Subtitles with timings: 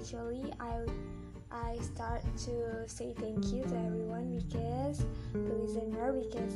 [0.00, 0.80] actually I
[1.52, 6.54] I start to say thank you to everyone because the listener because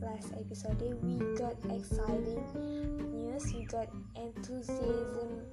[0.00, 2.40] last episode we got exciting
[3.12, 5.44] news we got enthusiasm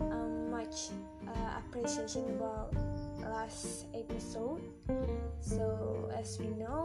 [0.00, 0.90] um, much
[1.28, 2.74] uh, appreciation about
[3.22, 4.60] last episode.
[5.40, 6.82] So as we know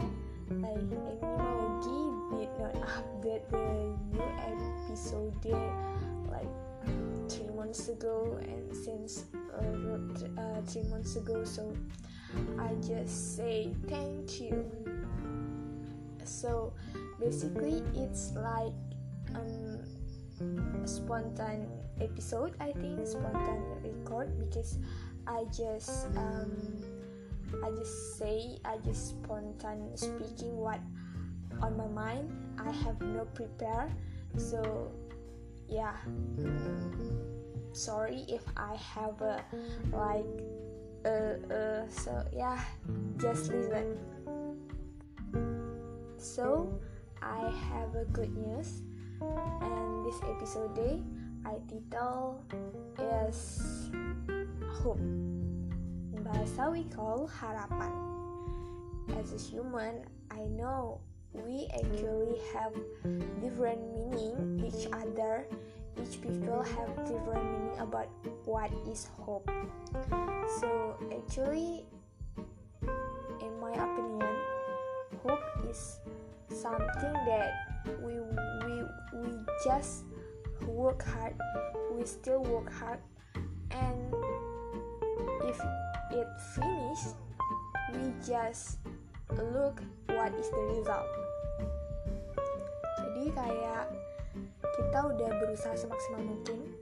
[0.61, 2.01] like Eminology
[2.37, 5.33] did not update the new episode
[6.29, 6.68] like
[7.27, 11.75] three months ago and since uh, uh, three months ago so
[12.59, 14.69] I just say thank you.
[16.23, 16.73] So
[17.19, 18.73] basically it's like
[19.35, 19.79] um
[20.85, 21.67] spontan
[21.99, 24.77] episode I think spontan record because
[25.27, 26.51] I just um
[27.63, 30.79] I just say I just spontan speaking what
[31.61, 32.29] on my mind.
[32.59, 33.89] I have no prepare
[34.37, 34.91] so
[35.69, 35.95] yeah.
[37.73, 39.45] Sorry if I have a
[39.93, 40.25] like
[41.05, 42.59] uh, uh so yeah.
[43.17, 43.97] Just listen.
[46.17, 46.73] So
[47.21, 48.81] I have a good news.
[49.61, 51.03] And this episode day
[51.45, 52.43] I title
[52.97, 53.61] is
[54.79, 57.91] hope in bahasa we call harapan.
[59.19, 62.73] As a human I know we actually have
[63.41, 65.45] different meaning each other.
[66.01, 68.07] Each people have different meaning about
[68.45, 69.49] what is hope
[70.59, 71.85] so actually
[73.41, 74.35] in my opinion
[75.23, 75.99] hope is
[76.49, 77.53] something that
[78.01, 78.19] we
[78.65, 78.83] we
[79.21, 79.29] we
[79.63, 80.05] just
[80.65, 81.33] work hard
[81.93, 82.99] we still work hard
[83.71, 84.13] and
[85.43, 85.59] if
[86.11, 87.15] it finished
[87.93, 88.79] we just
[89.53, 89.81] look
[90.19, 91.07] what is the result.
[92.99, 93.87] Jadi kayak
[94.75, 96.75] kita udah berusaha semaksimal mungkin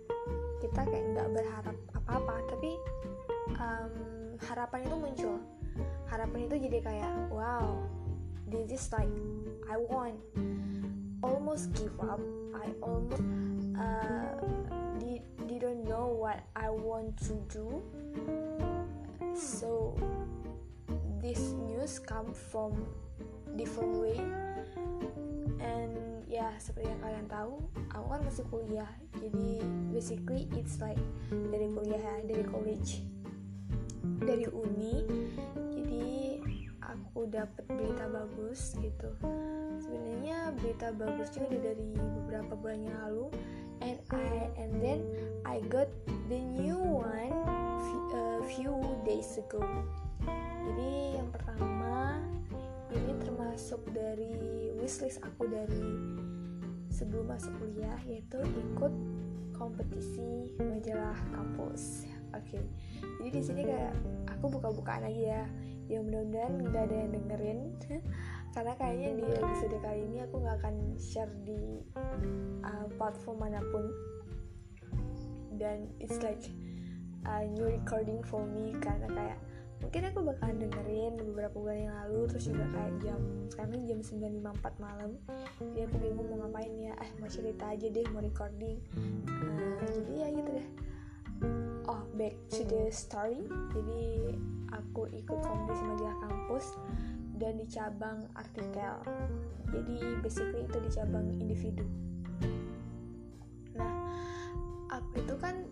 [0.57, 2.73] kita kayak nggak berharap apa-apa tapi
[3.61, 3.93] um,
[4.41, 5.37] harapan itu muncul.
[6.09, 7.77] Harapan itu jadi kayak wow
[8.49, 9.13] this is like
[9.69, 10.17] I want
[11.21, 12.17] almost give up
[12.57, 13.21] I almost
[13.77, 14.33] uh,
[14.97, 17.85] did, didn't know what I want to do.
[19.37, 19.93] So
[21.21, 22.73] this news come from
[23.55, 24.19] different way.
[25.63, 27.55] And ya seperti yang kalian tahu
[27.95, 28.91] aku kan masih kuliah.
[29.17, 29.63] Jadi
[29.93, 30.99] basically it's like
[31.31, 33.05] dari kuliah ya dari college
[34.23, 35.07] dari uni.
[35.71, 36.07] Jadi
[36.83, 39.09] aku dapat berita bagus gitu.
[39.77, 43.27] Sebenarnya berita bagusnya udah dari beberapa bulan yang lalu.
[43.77, 45.05] And I and then
[45.45, 45.87] I got
[46.27, 47.35] the new one
[48.13, 48.73] a few
[49.05, 49.61] days ago.
[50.67, 51.86] Jadi yang pertama
[53.37, 55.93] termasuk dari wishlist aku dari
[56.89, 58.89] sebelum masuk kuliah yaitu ikut
[59.53, 62.09] kompetisi majalah kampus.
[62.33, 62.63] Oke okay.
[63.21, 63.93] jadi di sini kayak
[64.25, 65.43] aku buka-bukaan aja ya.
[65.85, 67.59] Ya mudah-mudahan nggak ada yang dengerin.
[68.57, 71.85] Karena kayaknya di episode kali ini aku nggak akan share di
[72.65, 73.85] uh, platform mana pun.
[75.61, 76.41] Dan it's like
[77.29, 79.39] a new recording for me karena kayak
[79.77, 84.83] mungkin aku bakalan dengerin beberapa bulan yang lalu terus juga kayak jam sekarang jam 9.54
[84.83, 85.11] malam.
[85.61, 86.93] Jadi aku bingung mau ngapain ya.
[86.99, 88.77] Eh mau cerita aja deh mau recording.
[89.29, 90.67] Uh, jadi ya gitu deh.
[91.87, 93.45] Oh back to the story.
[93.71, 94.35] Jadi
[94.73, 96.65] aku ikut kompetisi majalah kampus
[97.37, 98.93] dan di cabang artikel.
[99.71, 101.85] Jadi basically itu di cabang individu.
[103.77, 103.93] Nah
[104.89, 105.69] aku itu kan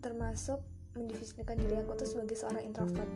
[0.00, 0.60] termasuk
[0.94, 3.10] mendefinisikan diri aku tuh sebagai seorang introvert.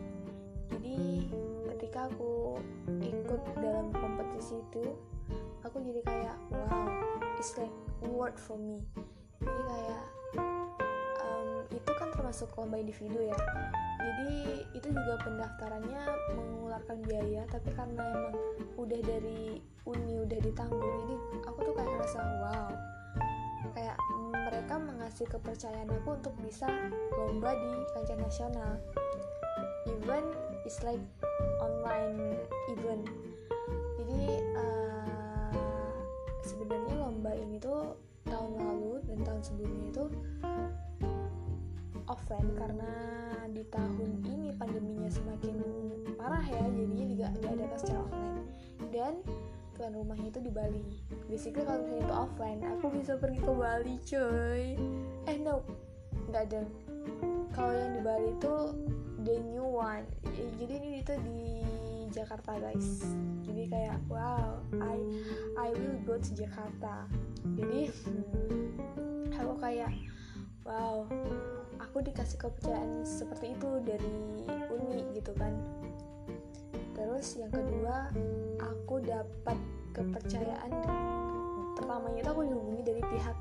[0.69, 1.27] Jadi
[1.75, 2.59] ketika aku
[3.01, 4.85] ikut dalam kompetisi itu
[5.65, 6.87] aku jadi kayak wow
[7.39, 7.73] it's like
[8.05, 8.83] word for me.
[9.41, 10.05] Jadi kayak
[11.23, 13.39] um, itu kan termasuk lomba individu ya.
[13.99, 14.31] Jadi
[14.75, 16.03] itu juga pendaftarannya
[16.35, 18.37] mengeluarkan biaya tapi karena emang
[18.79, 19.59] udah dari
[19.89, 21.17] uni udah ditanggung jadi
[21.49, 22.71] aku tuh kayak ngerasa wow
[23.75, 23.97] kayak
[24.69, 26.69] mereka mengasih kepercayaan aku untuk bisa
[27.17, 28.77] lomba di kancah nasional.
[29.89, 30.29] Even
[30.69, 31.01] it's like
[31.57, 32.37] online
[32.69, 33.09] event.
[33.97, 35.97] Jadi uh,
[36.45, 37.97] sebenarnya lomba ini tuh
[38.29, 40.05] tahun lalu dan tahun sebelumnya itu
[42.05, 42.93] offline karena
[43.49, 45.65] di tahun ini pandeminya semakin
[46.21, 48.45] parah ya jadinya juga nggak ada secara online
[48.93, 49.17] dan
[49.79, 50.83] tuan rumahnya itu di Bali.
[51.31, 54.63] Basically kalau misalnya itu offline aku bisa pergi ke Bali coy.
[55.31, 55.63] Eh no
[56.29, 56.63] nggak ada.
[57.55, 58.55] Kalau yang di Bali itu
[59.23, 60.05] the new one.
[60.59, 61.43] Jadi ini itu di
[62.11, 63.07] Jakarta guys.
[63.47, 64.99] Jadi kayak wow I
[65.55, 67.07] I will go to Jakarta.
[67.55, 67.95] Jadi
[69.39, 69.95] aku kayak
[70.67, 71.07] wow
[71.81, 74.13] aku dikasih kepercayaan seperti itu dari
[74.69, 75.55] uni gitu kan
[76.99, 78.11] terus yang kedua
[78.59, 79.59] aku dapat
[79.95, 80.71] kepercayaan.
[81.79, 83.39] Pertamanya itu aku dihubungi dari pihak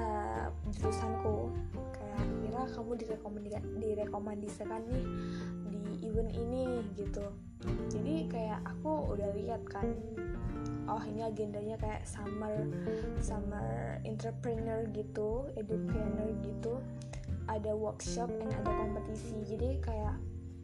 [0.00, 1.52] uh, jurusanku.
[1.92, 2.92] Kayak kira kamu
[3.84, 5.04] direkomendasikan nih
[5.68, 7.28] di event ini gitu.
[7.92, 9.84] Jadi kayak aku udah lihat kan
[10.88, 12.66] oh ini agendanya kayak summer
[13.20, 16.80] summer entrepreneur gitu edupreneur gitu.
[17.44, 19.36] Ada workshop dan ada kompetisi.
[19.44, 20.16] Jadi kayak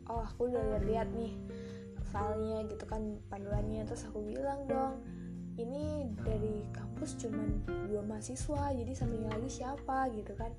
[0.08, 1.34] oh aku udah lihat-lihat nih
[2.10, 3.82] filenya gitu kan panduannya.
[3.86, 5.02] Terus aku bilang dong
[5.56, 10.12] ini dari kampus cuman dua mahasiswa jadi satunya lagi siapa?
[10.12, 10.52] Gitu kan.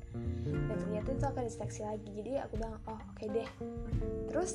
[0.46, 2.10] Dan ternyata itu akan diseleksi lagi.
[2.18, 3.50] Jadi aku bilang oh oke okay deh.
[4.30, 4.52] Terus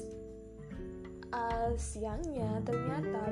[1.33, 3.23] uh, siangnya ternyata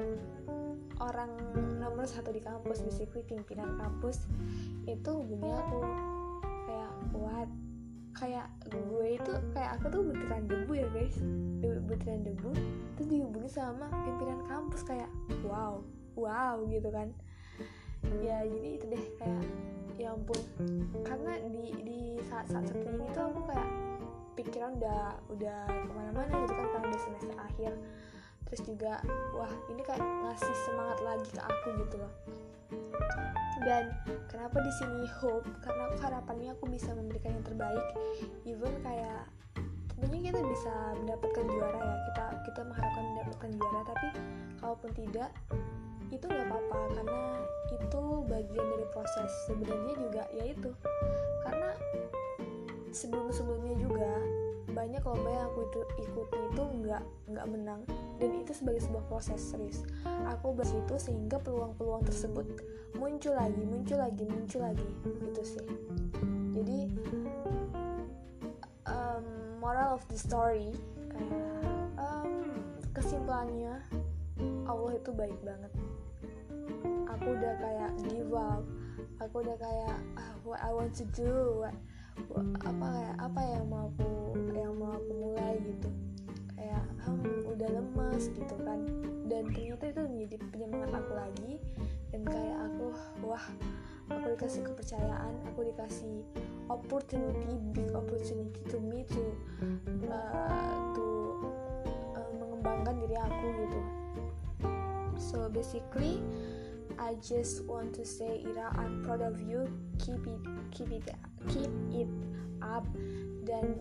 [1.01, 1.33] orang
[1.81, 4.27] nomor satu di kampus basically pimpinan kampus
[4.87, 5.81] itu hubungi aku.
[6.69, 7.51] Kayak what
[8.21, 11.17] kayak gue itu kayak aku tuh butiran debu ya guys.
[11.89, 12.51] Butiran debu.
[13.01, 15.09] Terus dihubungi sama pimpinan kampus kayak
[15.43, 15.81] wow
[16.15, 17.09] wow gitu kan.
[18.21, 19.45] Ya jadi itu deh kayak
[19.97, 20.41] ya ampun.
[21.03, 23.69] Karena di di saat saat seperti ini tuh aku kayak
[24.37, 27.73] pikiran udah udah ke mana-mana gitu kan karena udah semester akhir
[28.51, 28.99] terus juga
[29.31, 32.13] wah ini kayak ngasih semangat lagi ke aku gitu loh.
[33.61, 33.93] Dan
[34.27, 35.47] kenapa di sini hope?
[35.63, 37.87] Karena aku harapannya aku bisa memberikan yang terbaik.
[38.43, 39.31] Even kayak
[39.95, 41.97] tentunya kita bisa mendapatkan juara ya.
[42.11, 44.09] Kita kita mengharapkan mendapatkan juara tapi
[44.59, 45.31] kalaupun tidak
[46.11, 46.79] itu nggak apa-apa.
[46.99, 47.23] Karena
[47.71, 49.31] itu bagian dari proses.
[49.47, 50.71] Sebenarnya juga yaitu
[51.47, 51.71] karena
[52.91, 54.13] sebelum-sebelumnya juga
[54.71, 57.81] banyak lomba yang aku itu ikuti itu nggak nggak menang.
[58.19, 59.83] Dan itu sebagai sebuah proses serius.
[60.37, 62.47] Aku bahas itu sehingga peluang-peluang tersebut
[62.99, 64.91] muncul lagi muncul lagi muncul lagi.
[65.05, 65.67] Gitu sih.
[66.55, 66.79] Jadi
[68.87, 69.25] um,
[69.63, 70.75] moral of the story
[71.15, 71.63] kayak
[71.99, 72.51] um,
[72.95, 73.83] kesimpulannya
[74.67, 75.73] Allah itu baik banget.
[77.19, 78.65] Aku udah kayak give up.
[79.21, 81.77] Aku udah kayak ah, what I want to do what,
[82.33, 84.10] what, apa kayak apa yang mau aku
[88.21, 88.81] lemas gitu kan.
[89.25, 91.53] Dan ternyata itu menjadi penyemangat aku lagi.
[92.13, 92.87] Dan kayak aku
[93.25, 93.45] wah
[94.11, 96.27] aku dikasih kepercayaan aku dikasih
[96.67, 99.23] opportunity big opportunity to me to
[100.11, 101.07] uh, to
[102.19, 103.81] uh, mengembangkan diri aku gitu.
[105.17, 106.19] So basically
[106.99, 109.71] I just want to say Ira I'm proud of you.
[110.03, 110.43] Keep it
[110.75, 111.07] keep it
[111.49, 112.11] keep it
[112.61, 112.85] up.
[113.47, 113.79] Dan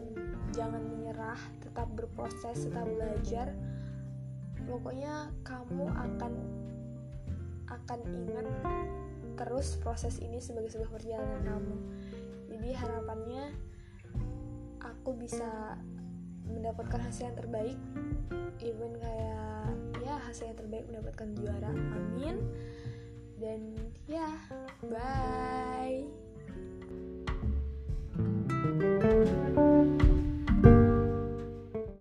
[0.54, 3.50] jangan menyerah tetap berproses tetap belajar
[4.70, 6.34] pokoknya kamu akan
[7.70, 8.48] akan ingat
[9.34, 11.76] terus proses ini sebagai sebuah perjalanan kamu.
[12.54, 13.46] Jadi harapannya
[14.84, 15.78] aku bisa
[16.46, 17.78] mendapatkan hasil yang terbaik.
[18.62, 19.74] Even kayak
[20.06, 21.72] ya hasil yang terbaik mendapatkan juara.
[21.74, 22.38] Amin.
[23.40, 23.74] Dan
[24.06, 24.28] ya
[24.86, 26.29] bye